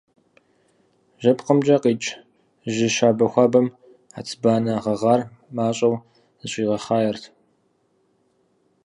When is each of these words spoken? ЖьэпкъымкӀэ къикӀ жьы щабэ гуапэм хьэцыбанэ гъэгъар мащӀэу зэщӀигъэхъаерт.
ЖьэпкъымкӀэ 1.21 1.77
къикӀ 1.83 2.09
жьы 2.73 2.87
щабэ 2.95 3.25
гуапэм 3.31 3.67
хьэцыбанэ 4.13 4.73
гъэгъар 4.83 5.21
мащӀэу 5.55 5.95
зэщӀигъэхъаерт. 6.39 7.23